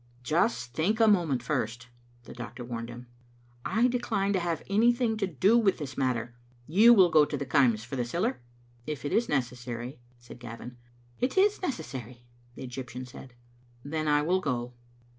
"Just 0.23 0.73
think 0.73 0.99
a 0.99 1.07
moment 1.07 1.43
first," 1.43 1.85
the 2.23 2.33
doctor 2.33 2.65
warned 2.65 2.89
him. 2.89 3.05
"I 3.63 3.87
decline 3.87 4.33
to 4.33 4.39
have 4.39 4.63
anything 4.67 5.15
to 5.17 5.27
do 5.27 5.59
with 5.59 5.77
this 5.77 5.95
matter. 5.95 6.33
You 6.65 6.91
will 6.91 7.11
go 7.11 7.23
to 7.23 7.37
the 7.37 7.45
Kaims 7.45 7.83
for 7.85 7.95
the 7.95 8.03
siller?"" 8.03 8.39
If 8.87 9.05
it 9.05 9.13
is 9.13 9.29
necessary," 9.29 9.99
said 10.17 10.39
Gavin." 10.39 10.77
It 11.21 11.37
is 11.37 11.61
necessary," 11.61 12.23
the 12.55 12.63
Egyptian 12.63 13.05
said. 13.05 13.35
"Then 13.85 14.07
I 14.07 14.23
will 14.23 14.41
go." 14.41 14.73